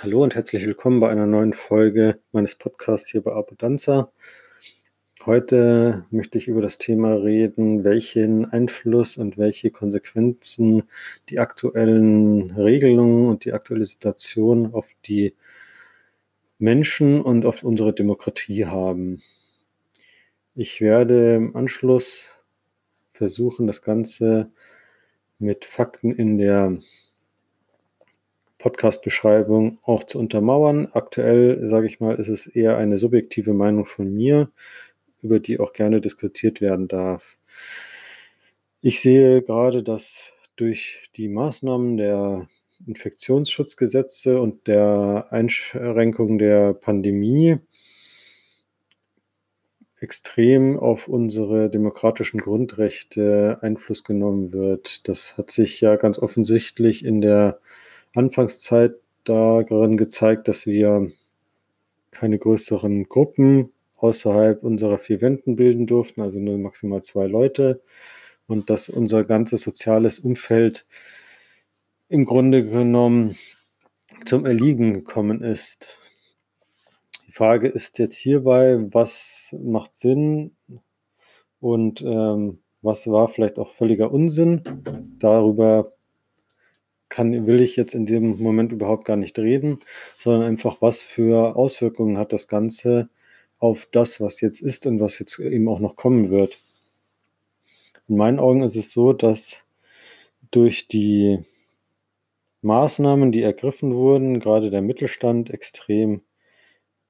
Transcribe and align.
Hallo 0.00 0.22
und 0.22 0.36
herzlich 0.36 0.64
willkommen 0.64 1.00
bei 1.00 1.10
einer 1.10 1.26
neuen 1.26 1.52
Folge 1.52 2.20
meines 2.30 2.54
Podcasts 2.54 3.10
hier 3.10 3.20
bei 3.20 3.32
Abundanza. 3.32 4.12
Heute 5.26 6.06
möchte 6.10 6.38
ich 6.38 6.46
über 6.46 6.62
das 6.62 6.78
Thema 6.78 7.14
reden, 7.14 7.82
welchen 7.82 8.44
Einfluss 8.44 9.16
und 9.16 9.38
welche 9.38 9.72
Konsequenzen 9.72 10.84
die 11.30 11.40
aktuellen 11.40 12.52
Regelungen 12.52 13.26
und 13.26 13.44
die 13.44 13.52
aktuelle 13.52 13.86
Situation 13.86 14.72
auf 14.72 14.86
die 15.04 15.34
Menschen 16.60 17.20
und 17.20 17.44
auf 17.44 17.64
unsere 17.64 17.92
Demokratie 17.92 18.66
haben. 18.66 19.20
Ich 20.54 20.80
werde 20.80 21.34
im 21.34 21.56
Anschluss 21.56 22.30
versuchen, 23.14 23.66
das 23.66 23.82
Ganze 23.82 24.52
mit 25.40 25.64
Fakten 25.64 26.12
in 26.14 26.38
der 26.38 26.78
Podcast-Beschreibung 28.58 29.78
auch 29.82 30.04
zu 30.04 30.18
untermauern. 30.18 30.88
Aktuell, 30.92 31.66
sage 31.66 31.86
ich 31.86 32.00
mal, 32.00 32.16
ist 32.16 32.28
es 32.28 32.46
eher 32.46 32.76
eine 32.76 32.98
subjektive 32.98 33.54
Meinung 33.54 33.86
von 33.86 34.12
mir, 34.12 34.50
über 35.22 35.40
die 35.40 35.58
auch 35.58 35.72
gerne 35.72 36.00
diskutiert 36.00 36.60
werden 36.60 36.88
darf. 36.88 37.36
Ich 38.80 39.00
sehe 39.00 39.42
gerade, 39.42 39.82
dass 39.82 40.32
durch 40.56 41.10
die 41.16 41.28
Maßnahmen 41.28 41.96
der 41.96 42.48
Infektionsschutzgesetze 42.86 44.40
und 44.40 44.66
der 44.66 45.26
Einschränkung 45.30 46.38
der 46.38 46.74
Pandemie 46.74 47.58
extrem 50.00 50.78
auf 50.78 51.08
unsere 51.08 51.70
demokratischen 51.70 52.40
Grundrechte 52.40 53.58
Einfluss 53.62 54.04
genommen 54.04 54.52
wird. 54.52 55.08
Das 55.08 55.36
hat 55.36 55.50
sich 55.50 55.80
ja 55.80 55.96
ganz 55.96 56.18
offensichtlich 56.18 57.04
in 57.04 57.20
der 57.20 57.60
Anfangszeit 58.18 58.94
darin 59.24 59.96
gezeigt, 59.96 60.48
dass 60.48 60.66
wir 60.66 61.10
keine 62.10 62.38
größeren 62.38 63.08
Gruppen 63.08 63.72
außerhalb 63.96 64.62
unserer 64.62 64.98
vier 64.98 65.20
Wänden 65.20 65.56
bilden 65.56 65.86
durften, 65.86 66.22
also 66.22 66.40
nur 66.40 66.58
maximal 66.58 67.02
zwei 67.02 67.26
Leute 67.26 67.82
und 68.46 68.70
dass 68.70 68.88
unser 68.88 69.24
ganzes 69.24 69.62
soziales 69.62 70.18
Umfeld 70.18 70.86
im 72.08 72.24
Grunde 72.24 72.64
genommen 72.64 73.36
zum 74.24 74.46
Erliegen 74.46 74.94
gekommen 74.94 75.42
ist. 75.42 75.98
Die 77.26 77.32
Frage 77.32 77.68
ist 77.68 77.98
jetzt 77.98 78.16
hierbei, 78.16 78.78
was 78.90 79.54
macht 79.62 79.94
Sinn 79.94 80.56
und 81.60 82.00
ähm, 82.02 82.60
was 82.80 83.06
war 83.06 83.28
vielleicht 83.28 83.58
auch 83.58 83.70
völliger 83.70 84.10
Unsinn. 84.10 84.62
Darüber 85.18 85.92
kann, 87.08 87.46
will 87.46 87.60
ich 87.60 87.76
jetzt 87.76 87.94
in 87.94 88.06
dem 88.06 88.38
Moment 88.38 88.72
überhaupt 88.72 89.04
gar 89.04 89.16
nicht 89.16 89.38
reden, 89.38 89.80
sondern 90.18 90.42
einfach, 90.42 90.80
was 90.80 91.02
für 91.02 91.56
Auswirkungen 91.56 92.18
hat 92.18 92.32
das 92.32 92.48
Ganze 92.48 93.08
auf 93.58 93.88
das, 93.90 94.20
was 94.20 94.40
jetzt 94.40 94.60
ist 94.60 94.86
und 94.86 95.00
was 95.00 95.18
jetzt 95.18 95.38
eben 95.38 95.68
auch 95.68 95.80
noch 95.80 95.96
kommen 95.96 96.30
wird. 96.30 96.58
In 98.08 98.16
meinen 98.16 98.38
Augen 98.38 98.62
ist 98.62 98.76
es 98.76 98.92
so, 98.92 99.12
dass 99.12 99.64
durch 100.50 100.88
die 100.88 101.40
Maßnahmen, 102.62 103.32
die 103.32 103.42
ergriffen 103.42 103.94
wurden, 103.94 104.40
gerade 104.40 104.70
der 104.70 104.82
Mittelstand 104.82 105.50
extrem 105.50 106.22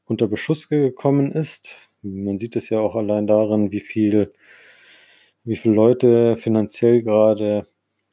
unter 0.04 0.26
Beschuss 0.26 0.68
gekommen 0.68 1.32
ist. 1.32 1.90
Man 2.02 2.38
sieht 2.38 2.56
es 2.56 2.70
ja 2.70 2.80
auch 2.80 2.96
allein 2.96 3.26
daran, 3.26 3.70
wie 3.72 3.80
viel, 3.80 4.32
wie 5.44 5.56
viele 5.56 5.74
Leute 5.74 6.36
finanziell 6.36 7.02
gerade 7.02 7.66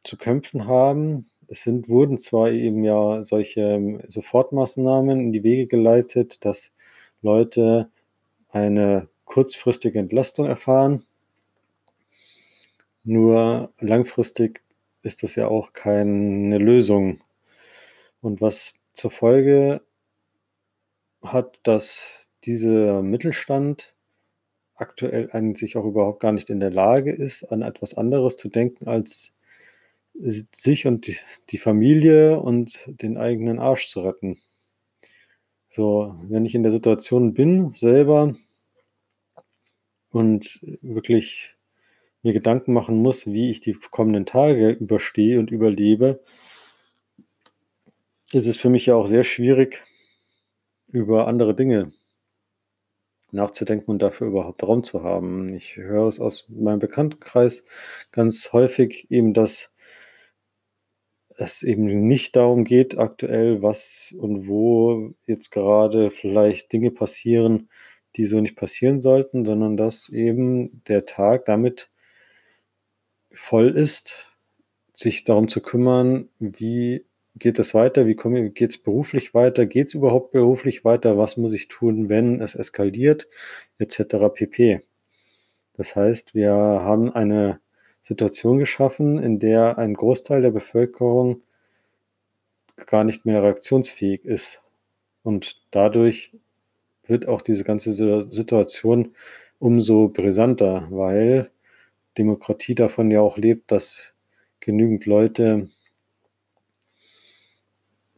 zu 0.04 0.18
kämpfen 0.18 0.68
haben 0.68 1.30
es 1.48 1.64
sind, 1.64 1.90
wurden 1.90 2.18
zwar 2.18 2.52
eben 2.52 2.84
ja 2.84 3.24
solche 3.24 3.62
ähm, 3.62 4.02
Sofortmaßnahmen 4.08 5.20
in 5.20 5.32
die 5.32 5.44
Wege 5.44 5.68
geleitet, 5.68 6.46
dass 6.46 6.72
Leute 7.22 7.90
eine 8.50 9.08
kurzfristige 9.26 10.00
Entlastung 10.00 10.46
erfahren. 10.46 11.06
Nur 13.04 13.72
langfristig 13.80 14.64
ist 15.04 15.24
das 15.24 15.36
ja 15.36 15.48
auch 15.48 15.74
keine 15.74 16.58
Lösung. 16.58 17.22
Und 18.22 18.42
was 18.42 18.76
zur 18.94 19.12
Folge 19.12 19.82
hat, 21.22 21.60
dass 21.64 22.26
dieser 22.44 23.02
Mittelstand 23.04 23.94
aktuell 24.76 25.30
eigentlich 25.32 25.78
auch 25.78 25.86
überhaupt 25.86 26.20
gar 26.20 26.32
nicht 26.32 26.50
in 26.50 26.60
der 26.60 26.72
Lage 26.72 27.12
ist, 27.12 27.44
an 27.46 27.62
etwas 27.62 27.96
anderes 27.96 28.38
zu 28.38 28.50
denken 28.50 28.88
als 28.88 29.35
sich 30.20 30.88
und 30.88 31.08
die, 31.52 31.58
Familie 31.58 32.40
und 32.40 32.80
den 32.88 33.18
eigenen 33.18 33.60
Arsch 33.60 33.90
zu 33.90 34.02
retten. 34.02 34.40
So, 35.70 36.16
wenn 36.24 36.46
ich 36.46 36.56
in 36.56 36.64
der 36.64 36.72
Situation 36.72 37.34
bin, 37.34 37.74
selber 37.74 38.36
und 40.12 40.60
wirklich 40.82 41.56
mir 42.24 42.34
Gedanken 42.34 42.74
machen 42.74 43.02
muss, 43.02 43.28
wie 43.28 43.50
ich 43.50 43.60
die 43.60 43.74
kommenden 43.74 44.26
Tage 44.26 44.70
überstehe 44.70 45.40
und 45.40 45.52
überlebe, 45.52 46.24
ist 48.32 48.48
es 48.48 48.58
für 48.58 48.70
mich 48.70 48.86
ja 48.88 48.96
auch 48.96 49.08
sehr 49.08 49.24
schwierig, 49.24 49.84
über 50.88 51.28
andere 51.28 51.54
Dinge 51.54 51.92
nachzudenken 53.32 53.92
und 53.92 54.02
dafür 54.02 54.28
überhaupt 54.28 54.64
Raum 54.64 54.84
zu 54.84 55.04
haben. 55.04 55.54
Ich 55.54 55.76
höre 55.76 56.08
es 56.08 56.20
aus 56.20 56.46
meinem 56.50 56.80
Bekanntenkreis 56.80 57.64
ganz 58.12 58.54
häufig 58.54 59.08
eben, 59.12 59.34
dass 59.34 59.72
es 61.38 61.64
eben 61.64 62.08
nicht 62.08 62.36
darum 62.36 62.64
geht 62.64 62.98
aktuell, 62.98 63.62
was 63.62 64.16
und 64.18 64.48
wo 64.48 65.14
jetzt 65.28 65.52
gerade 65.52 66.12
vielleicht 66.12 66.72
Dinge 66.72 66.92
passieren, 66.92 67.70
die 68.16 68.26
so 68.26 68.40
nicht 68.40 68.56
passieren 68.56 69.02
sollten, 69.02 69.46
sondern 69.46 69.78
dass 69.78 70.10
eben 70.10 70.82
der 70.88 71.06
Tag 71.06 71.46
damit 71.46 71.90
voll 73.32 73.70
ist, 73.78 74.32
sich 74.94 75.26
darum 75.26 75.48
zu 75.50 75.62
kümmern, 75.62 76.30
wie 76.40 77.06
geht 77.36 77.60
es 77.60 77.74
weiter, 77.74 78.08
wie 78.08 78.16
geht 78.16 78.72
es 78.72 78.78
beruflich 78.78 79.34
weiter, 79.34 79.66
geht 79.66 79.88
es 79.88 79.94
überhaupt 79.94 80.32
beruflich 80.32 80.86
weiter, 80.86 81.18
was 81.18 81.36
muss 81.36 81.54
ich 81.54 81.68
tun, 81.68 82.08
wenn 82.08 82.42
es 82.42 82.56
eskaliert, 82.56 83.28
etc. 83.78 84.16
pp. 84.34 84.82
Das 85.74 85.96
heißt, 85.96 86.34
wir 86.34 86.54
haben 86.54 87.12
eine 87.14 87.60
Situation 88.06 88.60
geschaffen, 88.60 89.18
in 89.18 89.40
der 89.40 89.80
ein 89.80 89.96
Großteil 89.96 90.44
der 90.44 90.52
Bevölkerung 90.52 91.42
gar 92.86 93.04
nicht 93.04 93.26
mehr 93.26 93.42
reaktionsfähig 93.42 94.24
ist. 94.24 94.62
Und 95.24 95.60
dadurch 95.72 96.32
wird 97.08 97.28
auch 97.28 97.42
diese 97.42 97.64
ganze 97.64 97.94
Situation 98.32 99.16
umso 99.58 100.10
brisanter, 100.10 100.88
weil 100.92 101.50
Demokratie 102.16 102.76
davon 102.76 103.10
ja 103.10 103.22
auch 103.22 103.38
lebt, 103.38 103.72
dass 103.72 104.14
genügend 104.60 105.08
Leute 105.08 105.70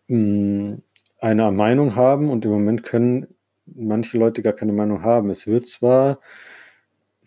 hm, 0.09 0.81
eine 1.19 1.52
Meinung 1.52 1.96
haben 1.96 2.30
und 2.30 2.44
im 2.44 2.52
Moment 2.52 2.84
können 2.84 3.28
manche 3.66 4.18
Leute 4.18 4.42
gar 4.42 4.52
keine 4.52 4.74
Meinung 4.74 5.04
haben. 5.04 5.30
Es 5.30 5.48
wird 5.48 5.66
zwar 5.66 6.19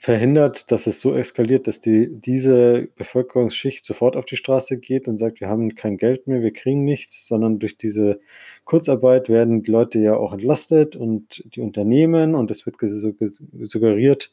verhindert, 0.00 0.72
dass 0.72 0.87
es 0.87 0.99
so 0.99 1.15
eskaliert, 1.15 1.66
dass 1.66 1.83
die, 1.83 2.09
diese 2.11 2.88
Bevölkerungsschicht 2.97 3.84
sofort 3.84 4.16
auf 4.16 4.25
die 4.25 4.37
Straße 4.37 4.78
geht 4.78 5.06
und 5.09 5.19
sagt, 5.19 5.43
wir 5.43 5.49
haben 5.49 5.75
kein 5.75 5.99
Geld 5.99 6.27
mehr, 6.27 6.41
wir 6.41 6.55
kriegen 6.55 6.84
nichts, 6.84 7.28
sondern 7.28 7.59
durch 7.59 7.77
diese 7.77 8.19
Kurzarbeit 8.65 9.28
werden 9.28 9.62
die 9.62 9.71
Leute 9.71 9.99
ja 9.99 10.16
auch 10.16 10.33
entlastet 10.33 10.97
und 10.97 11.44
die 11.55 11.60
Unternehmen 11.60 12.34
und 12.34 12.50
es 12.50 12.65
wird 12.65 12.77
suggeriert, 12.81 14.33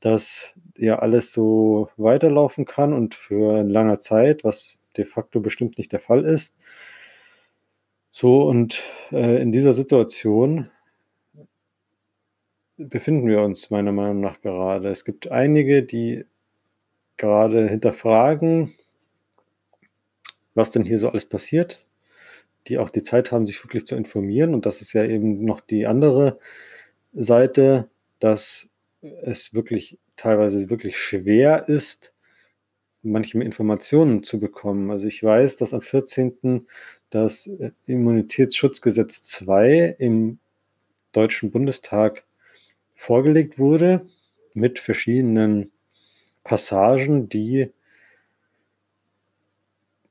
dass 0.00 0.54
ja 0.76 0.98
alles 0.98 1.32
so 1.32 1.90
weiterlaufen 1.96 2.64
kann 2.64 2.92
und 2.92 3.14
für 3.14 3.60
eine 3.60 3.70
lange 3.70 3.98
Zeit, 4.00 4.42
was 4.42 4.78
de 4.96 5.04
facto 5.04 5.38
bestimmt 5.38 5.78
nicht 5.78 5.92
der 5.92 6.00
Fall 6.00 6.24
ist. 6.24 6.56
So, 8.10 8.42
und 8.42 8.82
äh, 9.12 9.40
in 9.40 9.52
dieser 9.52 9.74
Situation 9.74 10.70
befinden 12.78 13.26
wir 13.26 13.42
uns 13.42 13.70
meiner 13.70 13.92
Meinung 13.92 14.20
nach 14.20 14.40
gerade. 14.40 14.88
Es 14.88 15.04
gibt 15.04 15.30
einige, 15.30 15.82
die 15.82 16.24
gerade 17.16 17.68
hinterfragen, 17.68 18.74
was 20.54 20.70
denn 20.70 20.84
hier 20.84 20.98
so 20.98 21.08
alles 21.10 21.28
passiert, 21.28 21.84
die 22.68 22.78
auch 22.78 22.90
die 22.90 23.02
Zeit 23.02 23.32
haben, 23.32 23.46
sich 23.46 23.62
wirklich 23.64 23.86
zu 23.86 23.96
informieren. 23.96 24.54
Und 24.54 24.64
das 24.64 24.80
ist 24.80 24.92
ja 24.92 25.04
eben 25.04 25.44
noch 25.44 25.60
die 25.60 25.86
andere 25.86 26.38
Seite, 27.12 27.88
dass 28.20 28.68
es 29.22 29.54
wirklich 29.54 29.98
teilweise 30.16 30.70
wirklich 30.70 30.96
schwer 30.96 31.68
ist, 31.68 32.14
manche 33.02 33.42
Informationen 33.42 34.22
zu 34.22 34.38
bekommen. 34.38 34.90
Also 34.90 35.06
ich 35.06 35.22
weiß, 35.22 35.56
dass 35.56 35.74
am 35.74 35.82
14. 35.82 36.66
das 37.10 37.50
Immunitätsschutzgesetz 37.86 39.22
2 39.22 39.96
im 39.98 40.38
Deutschen 41.12 41.50
Bundestag 41.50 42.24
vorgelegt 42.98 43.58
wurde 43.58 44.06
mit 44.54 44.80
verschiedenen 44.80 45.70
Passagen, 46.42 47.28
die 47.28 47.70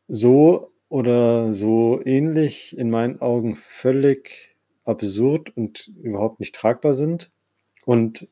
so 0.07 0.71
oder 0.87 1.53
so 1.53 2.01
ähnlich 2.05 2.77
in 2.77 2.89
meinen 2.89 3.19
Augen 3.19 3.57
völlig 3.57 4.55
absurd 4.85 5.55
und 5.55 5.91
überhaupt 6.01 6.39
nicht 6.39 6.55
tragbar 6.55 6.93
sind. 6.93 7.29
Und 7.85 8.29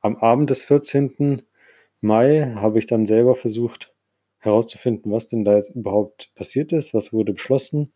am 0.00 0.16
Abend 0.16 0.48
des 0.48 0.62
14. 0.62 1.42
Mai 2.00 2.54
habe 2.56 2.78
ich 2.78 2.86
dann 2.86 3.04
selber 3.04 3.36
versucht 3.36 3.92
herauszufinden, 4.38 5.12
was 5.12 5.28
denn 5.28 5.44
da 5.44 5.56
jetzt 5.56 5.76
überhaupt 5.76 6.34
passiert 6.34 6.72
ist, 6.72 6.94
was 6.94 7.12
wurde 7.12 7.34
beschlossen, 7.34 7.92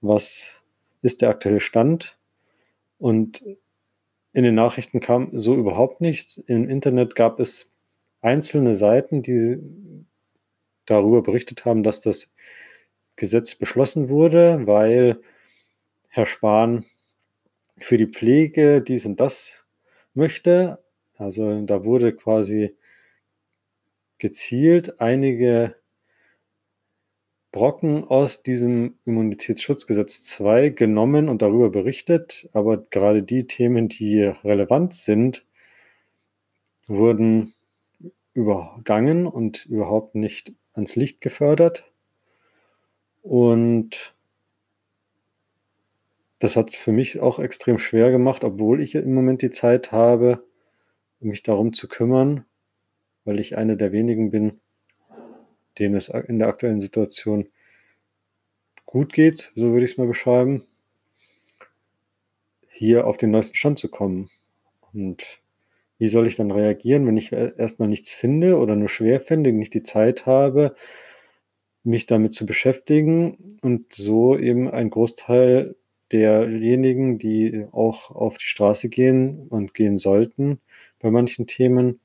was 0.00 0.62
ist 1.02 1.20
der 1.20 1.28
aktuelle 1.28 1.60
Stand. 1.60 2.16
Und 2.98 3.44
in 4.36 4.44
den 4.44 4.54
Nachrichten 4.54 5.00
kam 5.00 5.30
so 5.32 5.54
überhaupt 5.54 6.02
nichts. 6.02 6.36
Im 6.36 6.68
Internet 6.68 7.14
gab 7.14 7.40
es 7.40 7.72
einzelne 8.20 8.76
Seiten, 8.76 9.22
die 9.22 9.56
darüber 10.84 11.22
berichtet 11.22 11.64
haben, 11.64 11.82
dass 11.82 12.02
das 12.02 12.34
Gesetz 13.16 13.54
beschlossen 13.54 14.10
wurde, 14.10 14.66
weil 14.66 15.22
Herr 16.08 16.26
Spahn 16.26 16.84
für 17.78 17.96
die 17.96 18.08
Pflege 18.08 18.82
dies 18.82 19.06
und 19.06 19.20
das 19.20 19.64
möchte. 20.12 20.84
Also 21.16 21.62
da 21.62 21.86
wurde 21.86 22.14
quasi 22.14 22.76
gezielt 24.18 25.00
einige 25.00 25.76
Brocken 27.56 28.04
aus 28.04 28.42
diesem 28.42 28.98
Immunitätsschutzgesetz 29.06 30.20
2 30.24 30.68
genommen 30.68 31.30
und 31.30 31.40
darüber 31.40 31.70
berichtet, 31.70 32.50
aber 32.52 32.76
gerade 32.76 33.22
die 33.22 33.46
Themen, 33.46 33.88
die 33.88 34.20
relevant 34.24 34.92
sind, 34.92 35.42
wurden 36.86 37.54
übergangen 38.34 39.26
und 39.26 39.64
überhaupt 39.64 40.16
nicht 40.16 40.52
ans 40.74 40.96
Licht 40.96 41.22
gefördert. 41.22 41.90
Und 43.22 44.14
das 46.40 46.56
hat 46.56 46.68
es 46.68 46.74
für 46.74 46.92
mich 46.92 47.20
auch 47.20 47.38
extrem 47.38 47.78
schwer 47.78 48.10
gemacht, 48.10 48.44
obwohl 48.44 48.82
ich 48.82 48.96
im 48.96 49.14
Moment 49.14 49.40
die 49.40 49.50
Zeit 49.50 49.92
habe, 49.92 50.44
mich 51.20 51.42
darum 51.42 51.72
zu 51.72 51.88
kümmern, 51.88 52.44
weil 53.24 53.40
ich 53.40 53.56
einer 53.56 53.76
der 53.76 53.92
wenigen 53.92 54.30
bin, 54.30 54.60
denen 55.78 55.96
es 55.96 56.08
in 56.08 56.38
der 56.38 56.48
aktuellen 56.48 56.80
Situation 56.80 57.48
gut 58.84 59.12
geht, 59.12 59.52
so 59.54 59.72
würde 59.72 59.84
ich 59.84 59.92
es 59.92 59.98
mal 59.98 60.06
beschreiben, 60.06 60.64
hier 62.68 63.06
auf 63.06 63.16
den 63.16 63.30
neuesten 63.30 63.56
Stand 63.56 63.78
zu 63.78 63.88
kommen. 63.88 64.30
Und 64.92 65.40
wie 65.98 66.08
soll 66.08 66.26
ich 66.26 66.36
dann 66.36 66.50
reagieren, 66.50 67.06
wenn 67.06 67.16
ich 67.16 67.32
erstmal 67.32 67.88
nichts 67.88 68.12
finde 68.12 68.58
oder 68.58 68.76
nur 68.76 68.88
schwer 68.88 69.20
finde, 69.20 69.52
nicht 69.52 69.74
die 69.74 69.82
Zeit 69.82 70.26
habe, 70.26 70.76
mich 71.84 72.06
damit 72.06 72.34
zu 72.34 72.46
beschäftigen 72.46 73.58
und 73.62 73.92
so 73.94 74.36
eben 74.36 74.70
ein 74.70 74.90
Großteil 74.90 75.76
derjenigen, 76.12 77.18
die 77.18 77.66
auch 77.72 78.10
auf 78.10 78.38
die 78.38 78.46
Straße 78.46 78.88
gehen 78.88 79.48
und 79.48 79.74
gehen 79.74 79.98
sollten 79.98 80.60
bei 81.00 81.10
manchen 81.10 81.46
Themen, 81.46 82.00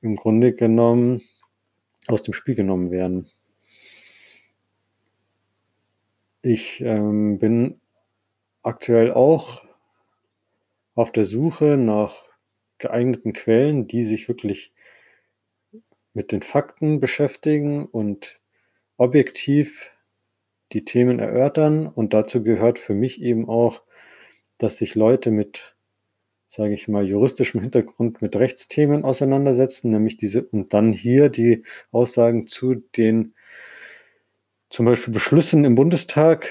im 0.00 0.16
Grunde 0.16 0.52
genommen 0.54 1.22
aus 2.12 2.22
dem 2.22 2.34
Spiel 2.34 2.54
genommen 2.54 2.90
werden. 2.90 3.28
Ich 6.42 6.80
ähm, 6.80 7.38
bin 7.38 7.80
aktuell 8.62 9.12
auch 9.12 9.62
auf 10.94 11.12
der 11.12 11.24
Suche 11.24 11.76
nach 11.76 12.24
geeigneten 12.78 13.32
Quellen, 13.32 13.86
die 13.86 14.04
sich 14.04 14.28
wirklich 14.28 14.72
mit 16.14 16.32
den 16.32 16.42
Fakten 16.42 17.00
beschäftigen 17.00 17.86
und 17.86 18.40
objektiv 18.96 19.90
die 20.72 20.84
Themen 20.84 21.18
erörtern. 21.18 21.86
Und 21.86 22.14
dazu 22.14 22.42
gehört 22.42 22.78
für 22.78 22.94
mich 22.94 23.20
eben 23.20 23.48
auch, 23.48 23.82
dass 24.58 24.78
sich 24.78 24.94
Leute 24.94 25.30
mit 25.30 25.76
sage 26.50 26.74
ich 26.74 26.88
mal, 26.88 27.06
juristischem 27.06 27.60
Hintergrund 27.60 28.22
mit 28.22 28.34
Rechtsthemen 28.34 29.04
auseinandersetzen, 29.04 29.92
nämlich 29.92 30.16
diese 30.16 30.42
und 30.42 30.74
dann 30.74 30.92
hier 30.92 31.28
die 31.28 31.62
Aussagen 31.92 32.48
zu 32.48 32.74
den 32.74 33.34
zum 34.68 34.84
Beispiel 34.84 35.14
Beschlüssen 35.14 35.64
im 35.64 35.76
Bundestag 35.76 36.48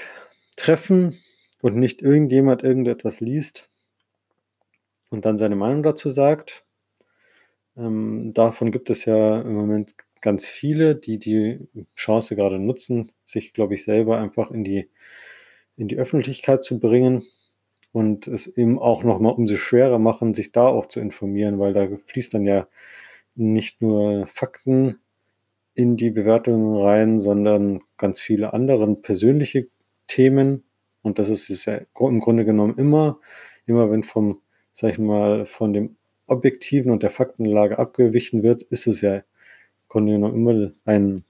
treffen 0.56 1.18
und 1.60 1.76
nicht 1.76 2.00
irgendjemand 2.00 2.62
irgendetwas 2.62 3.20
liest 3.20 3.68
und 5.10 5.26
dann 5.26 5.36
seine 5.36 5.56
Meinung 5.56 5.82
dazu 5.82 6.08
sagt. 6.08 6.64
Ähm, 7.76 8.32
davon 8.32 8.72
gibt 8.72 8.88
es 8.88 9.04
ja 9.04 9.42
im 9.42 9.52
Moment 9.52 9.96
ganz 10.22 10.46
viele, 10.46 10.96
die 10.96 11.18
die 11.18 11.68
Chance 11.94 12.36
gerade 12.36 12.58
nutzen, 12.58 13.12
sich, 13.26 13.52
glaube 13.52 13.74
ich, 13.74 13.84
selber 13.84 14.18
einfach 14.18 14.50
in 14.50 14.64
die, 14.64 14.88
in 15.76 15.88
die 15.88 15.98
Öffentlichkeit 15.98 16.64
zu 16.64 16.80
bringen 16.80 17.22
und 17.92 18.28
es 18.28 18.46
eben 18.46 18.78
auch 18.78 19.02
nochmal 19.02 19.32
umso 19.32 19.56
schwerer 19.56 19.98
machen, 19.98 20.34
sich 20.34 20.52
da 20.52 20.66
auch 20.66 20.86
zu 20.86 21.00
informieren, 21.00 21.58
weil 21.58 21.72
da 21.72 21.88
fließt 22.06 22.34
dann 22.34 22.46
ja 22.46 22.68
nicht 23.34 23.82
nur 23.82 24.26
Fakten 24.26 25.00
in 25.74 25.96
die 25.96 26.10
Bewertungen 26.10 26.76
rein, 26.76 27.20
sondern 27.20 27.80
ganz 27.96 28.20
viele 28.20 28.52
andere 28.52 28.94
persönliche 28.96 29.68
Themen. 30.06 30.64
Und 31.02 31.18
das 31.18 31.28
ist 31.28 31.48
es 31.50 31.64
ja 31.64 31.80
im 31.98 32.20
Grunde 32.20 32.44
genommen 32.44 32.76
immer, 32.76 33.18
immer 33.66 33.90
wenn 33.90 34.02
vom, 34.04 34.40
sag 34.74 34.92
ich 34.92 34.98
mal, 34.98 35.46
von 35.46 35.72
dem 35.72 35.96
Objektiven 36.26 36.92
und 36.92 37.02
der 37.02 37.10
Faktenlage 37.10 37.78
abgewichen 37.78 38.42
wird, 38.42 38.62
ist 38.62 38.86
es 38.86 39.00
ja 39.00 39.16
im 39.16 39.24
Grunde 39.88 40.12
genommen 40.12 40.34
immer 40.34 40.72
ein 40.84 41.24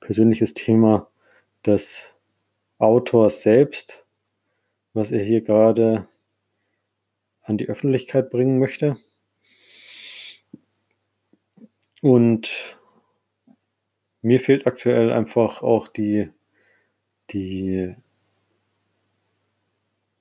persönliches 0.00 0.54
Thema 0.54 1.08
des 1.66 2.14
Autors 2.78 3.42
selbst, 3.42 4.01
was 4.94 5.12
er 5.12 5.22
hier 5.22 5.42
gerade 5.42 6.08
an 7.42 7.58
die 7.58 7.68
Öffentlichkeit 7.68 8.30
bringen 8.30 8.58
möchte. 8.58 8.96
Und 12.00 12.78
mir 14.22 14.40
fehlt 14.40 14.66
aktuell 14.66 15.12
einfach 15.12 15.62
auch 15.62 15.88
die, 15.88 16.30
die 17.30 17.94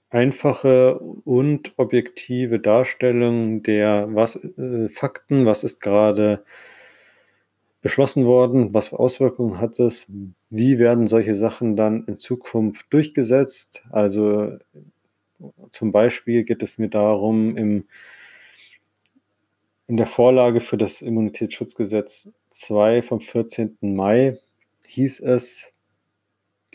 einfache 0.09 0.99
und 0.99 1.73
objektive 1.77 2.59
Darstellung 2.59 3.63
der 3.63 4.07
was, 4.13 4.35
äh, 4.35 4.89
Fakten, 4.89 5.45
was 5.45 5.63
ist 5.63 5.79
gerade 5.79 6.43
beschlossen 7.81 8.25
worden, 8.25 8.73
was 8.73 8.89
für 8.89 8.99
Auswirkungen 8.99 9.59
hat 9.59 9.79
es, 9.79 10.07
wie 10.49 10.77
werden 10.77 11.07
solche 11.07 11.35
Sachen 11.35 11.75
dann 11.75 12.05
in 12.05 12.17
Zukunft 12.17 12.85
durchgesetzt. 12.91 13.83
Also 13.89 14.57
zum 15.71 15.91
Beispiel 15.91 16.43
geht 16.43 16.61
es 16.61 16.77
mir 16.77 16.89
darum, 16.89 17.57
im, 17.57 17.85
in 19.87 19.97
der 19.97 20.05
Vorlage 20.05 20.61
für 20.61 20.77
das 20.77 21.01
Immunitätsschutzgesetz 21.01 22.31
2 22.51 23.01
vom 23.01 23.19
14. 23.19 23.77
Mai 23.81 24.37
hieß 24.85 25.21
es 25.21 25.73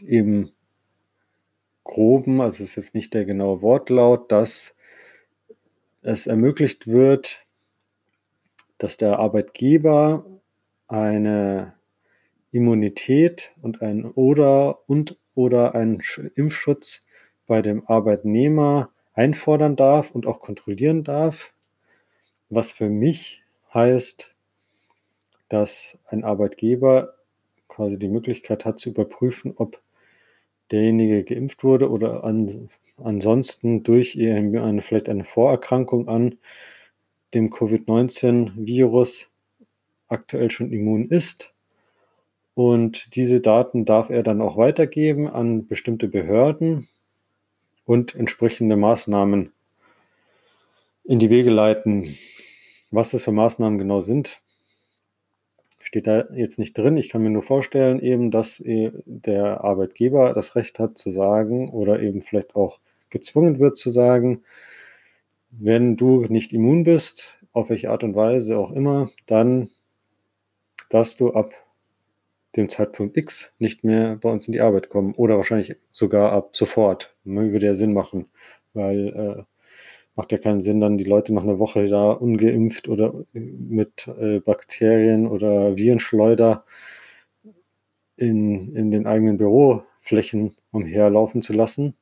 im 0.02 0.50
groben, 1.84 2.40
also 2.40 2.64
ist 2.64 2.74
jetzt 2.74 2.94
nicht 2.94 3.14
der 3.14 3.24
genaue 3.24 3.62
Wortlaut, 3.62 4.32
dass 4.32 4.74
es 6.02 6.26
ermöglicht 6.26 6.88
wird, 6.88 7.46
dass 8.78 8.96
der 8.96 9.18
Arbeitgeber 9.18 10.24
eine 10.88 11.74
Immunität 12.52 13.52
und 13.62 13.82
ein 13.82 14.04
oder 14.04 14.88
und 14.88 15.16
oder 15.34 15.74
einen 15.74 16.02
Impfschutz 16.34 17.06
bei 17.46 17.62
dem 17.62 17.86
Arbeitnehmer 17.86 18.90
einfordern 19.12 19.76
darf 19.76 20.10
und 20.10 20.26
auch 20.26 20.40
kontrollieren 20.40 21.04
darf, 21.04 21.52
was 22.48 22.72
für 22.72 22.88
mich 22.88 23.42
heißt, 23.72 24.34
dass 25.48 25.98
ein 26.06 26.24
Arbeitgeber 26.24 27.14
quasi 27.68 27.98
die 27.98 28.08
Möglichkeit 28.08 28.64
hat 28.64 28.78
zu 28.78 28.90
überprüfen, 28.90 29.52
ob 29.56 29.80
derjenige 30.70 31.24
geimpft 31.24 31.62
wurde 31.62 31.90
oder 31.90 32.24
an, 32.24 32.68
ansonsten 32.96 33.82
durch 33.82 34.18
eine, 34.18 34.82
vielleicht 34.82 35.08
eine 35.08 35.24
Vorerkrankung 35.24 36.08
an 36.08 36.38
dem 37.34 37.50
Covid-19-Virus 37.50 39.28
aktuell 40.08 40.50
schon 40.50 40.72
immun 40.72 41.08
ist. 41.08 41.52
Und 42.54 43.14
diese 43.16 43.40
Daten 43.40 43.84
darf 43.84 44.08
er 44.08 44.22
dann 44.22 44.40
auch 44.40 44.56
weitergeben 44.56 45.28
an 45.28 45.66
bestimmte 45.66 46.08
Behörden 46.08 46.88
und 47.84 48.14
entsprechende 48.14 48.76
Maßnahmen 48.76 49.52
in 51.04 51.18
die 51.18 51.30
Wege 51.30 51.50
leiten. 51.50 52.16
Was 52.90 53.10
das 53.10 53.24
für 53.24 53.32
Maßnahmen 53.32 53.78
genau 53.78 54.00
sind, 54.00 54.40
steht 55.82 56.06
da 56.06 56.24
jetzt 56.32 56.58
nicht 56.58 56.76
drin. 56.76 56.96
Ich 56.96 57.10
kann 57.10 57.22
mir 57.22 57.30
nur 57.30 57.42
vorstellen, 57.42 58.00
eben, 58.00 58.30
dass 58.30 58.62
der 58.64 59.62
Arbeitgeber 59.62 60.32
das 60.32 60.56
Recht 60.56 60.78
hat 60.78 60.98
zu 60.98 61.10
sagen 61.10 61.68
oder 61.68 62.00
eben 62.00 62.22
vielleicht 62.22 62.56
auch 62.56 62.80
gezwungen 63.10 63.58
wird 63.58 63.76
zu 63.76 63.90
sagen, 63.90 64.42
wenn 65.50 65.96
du 65.96 66.26
nicht 66.28 66.52
immun 66.52 66.84
bist, 66.84 67.38
auf 67.52 67.70
welche 67.70 67.90
Art 67.90 68.02
und 68.02 68.14
Weise 68.14 68.58
auch 68.58 68.72
immer, 68.72 69.10
dann 69.26 69.70
dass 70.90 71.16
du 71.16 71.32
ab 71.32 71.52
dem 72.56 72.68
Zeitpunkt 72.68 73.16
X 73.16 73.52
nicht 73.58 73.84
mehr 73.84 74.16
bei 74.16 74.30
uns 74.30 74.46
in 74.46 74.52
die 74.52 74.60
Arbeit 74.60 74.88
kommen 74.88 75.14
oder 75.14 75.36
wahrscheinlich 75.36 75.76
sogar 75.90 76.32
ab 76.32 76.56
sofort. 76.56 77.14
Würde 77.24 77.66
ja 77.66 77.74
Sinn 77.74 77.92
machen, 77.92 78.26
weil 78.72 79.08
äh, 79.08 79.42
macht 80.16 80.32
ja 80.32 80.38
keinen 80.38 80.62
Sinn, 80.62 80.80
dann 80.80 80.98
die 80.98 81.04
Leute 81.04 81.34
noch 81.34 81.42
eine 81.42 81.58
Woche 81.58 81.86
da 81.88 82.12
ungeimpft 82.12 82.88
oder 82.88 83.12
mit 83.32 84.08
äh, 84.18 84.40
Bakterien 84.40 85.26
oder 85.26 85.76
Virenschleuder 85.76 86.64
in, 88.16 88.74
in 88.74 88.90
den 88.90 89.06
eigenen 89.06 89.36
Büroflächen 89.36 90.56
umherlaufen 90.72 91.42
zu 91.42 91.52
lassen. 91.52 91.94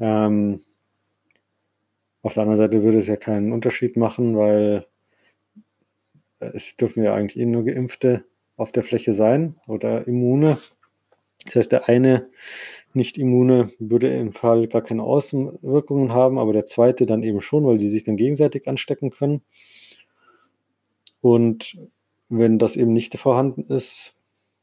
Ähm, 0.00 0.60
auf 2.22 2.34
der 2.34 2.42
anderen 2.42 2.58
Seite 2.58 2.82
würde 2.82 2.98
es 2.98 3.06
ja 3.06 3.16
keinen 3.16 3.52
Unterschied 3.52 3.96
machen, 3.96 4.36
weil 4.36 4.86
es 6.54 6.76
dürfen 6.76 7.02
ja 7.02 7.14
eigentlich 7.14 7.38
eh 7.38 7.46
nur 7.46 7.64
Geimpfte 7.64 8.24
auf 8.56 8.72
der 8.72 8.82
Fläche 8.82 9.14
sein 9.14 9.56
oder 9.66 10.06
Immune. 10.06 10.58
Das 11.44 11.56
heißt, 11.56 11.72
der 11.72 11.88
eine 11.88 12.28
Nicht-Immune 12.94 13.72
würde 13.78 14.14
im 14.16 14.32
Fall 14.32 14.68
gar 14.68 14.82
keine 14.82 15.02
Außenwirkungen 15.02 16.12
haben, 16.12 16.38
aber 16.38 16.52
der 16.52 16.66
zweite 16.66 17.06
dann 17.06 17.22
eben 17.22 17.40
schon, 17.40 17.66
weil 17.66 17.78
die 17.78 17.90
sich 17.90 18.04
dann 18.04 18.16
gegenseitig 18.16 18.68
anstecken 18.68 19.10
können. 19.10 19.42
Und 21.20 21.78
wenn 22.28 22.58
das 22.58 22.76
eben 22.76 22.92
nicht 22.92 23.16
vorhanden 23.16 23.72
ist, 23.72 24.14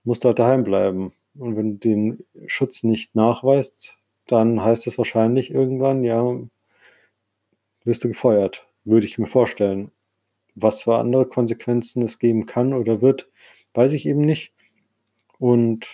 musst 0.04 0.24
du 0.24 0.30
halt 0.30 0.40
daheim 0.40 0.64
bleiben. 0.64 1.14
Und 1.38 1.56
wenn 1.56 1.74
du 1.74 1.78
den 1.78 2.26
Schutz 2.48 2.84
nicht 2.84 3.16
nachweist, 3.16 4.00
dann 4.28 4.64
heißt 4.64 4.88
es 4.88 4.98
wahrscheinlich 4.98 5.52
irgendwann, 5.52 6.04
ja, 6.04 6.24
wirst 7.84 8.04
du 8.04 8.08
gefeuert, 8.08 8.68
würde 8.84 9.06
ich 9.08 9.18
mir 9.18 9.28
vorstellen. 9.28 9.92
Was 10.62 10.84
für 10.84 10.98
andere 10.98 11.26
Konsequenzen 11.26 12.04
es 12.04 12.20
geben 12.20 12.46
kann 12.46 12.74
oder 12.74 13.02
wird, 13.02 13.30
weiß 13.74 13.94
ich 13.94 14.06
eben 14.06 14.22
nicht. 14.22 14.54
Und 15.38 15.88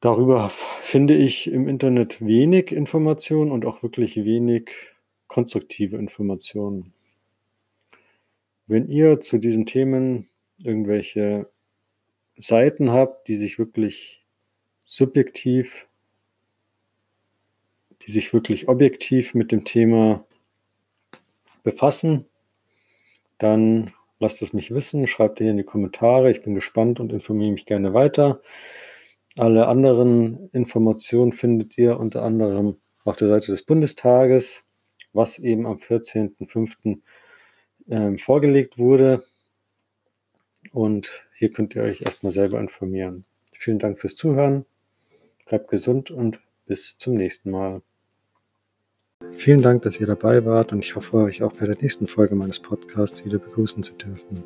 darüber 0.00 0.48
finde 0.48 1.14
ich 1.14 1.50
im 1.50 1.68
Internet 1.68 2.24
wenig 2.24 2.72
Informationen 2.72 3.52
und 3.52 3.64
auch 3.64 3.82
wirklich 3.82 4.16
wenig 4.16 4.70
konstruktive 5.28 5.96
Informationen. 5.96 6.92
Wenn 8.66 8.88
ihr 8.88 9.20
zu 9.20 9.38
diesen 9.38 9.66
Themen 9.66 10.28
irgendwelche 10.58 11.50
Seiten 12.36 12.90
habt, 12.90 13.28
die 13.28 13.36
sich 13.36 13.58
wirklich 13.58 14.24
subjektiv, 14.86 15.86
die 18.02 18.10
sich 18.10 18.32
wirklich 18.32 18.68
objektiv 18.68 19.34
mit 19.34 19.52
dem 19.52 19.64
Thema 19.64 20.24
befassen, 21.64 22.26
dann 23.38 23.92
lasst 24.20 24.40
es 24.42 24.52
mich 24.52 24.72
wissen, 24.72 25.08
schreibt 25.08 25.38
hier 25.38 25.50
in 25.50 25.56
die 25.56 25.64
Kommentare. 25.64 26.30
Ich 26.30 26.42
bin 26.42 26.54
gespannt 26.54 27.00
und 27.00 27.12
informiere 27.12 27.52
mich 27.52 27.66
gerne 27.66 27.92
weiter. 27.92 28.40
Alle 29.36 29.66
anderen 29.66 30.48
Informationen 30.52 31.32
findet 31.32 31.76
ihr 31.76 31.98
unter 31.98 32.22
anderem 32.22 32.76
auf 33.04 33.16
der 33.16 33.28
Seite 33.28 33.50
des 33.50 33.64
Bundestages, 33.64 34.64
was 35.12 35.40
eben 35.40 35.66
am 35.66 35.78
14.05. 35.78 37.00
Ähm, 37.88 38.16
vorgelegt 38.16 38.78
wurde. 38.78 39.24
Und 40.72 41.26
hier 41.36 41.52
könnt 41.52 41.74
ihr 41.74 41.82
euch 41.82 42.00
erstmal 42.00 42.32
selber 42.32 42.58
informieren. 42.60 43.26
Vielen 43.52 43.78
Dank 43.78 44.00
fürs 44.00 44.16
Zuhören. 44.16 44.64
Bleibt 45.46 45.68
gesund 45.68 46.10
und 46.10 46.40
bis 46.66 46.96
zum 46.96 47.14
nächsten 47.14 47.50
Mal. 47.50 47.82
Vielen 49.36 49.62
Dank, 49.62 49.82
dass 49.82 50.00
ihr 50.00 50.06
dabei 50.06 50.44
wart 50.44 50.72
und 50.72 50.84
ich 50.84 50.96
hoffe, 50.96 51.18
euch 51.18 51.42
auch 51.42 51.52
bei 51.52 51.66
der 51.66 51.76
nächsten 51.80 52.06
Folge 52.06 52.34
meines 52.34 52.60
Podcasts 52.60 53.24
wieder 53.24 53.38
begrüßen 53.38 53.82
zu 53.82 53.94
dürfen. 53.94 54.42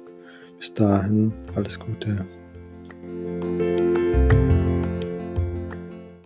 Bis 0.58 0.74
dahin, 0.74 1.32
alles 1.54 1.78
Gute. 1.78 2.26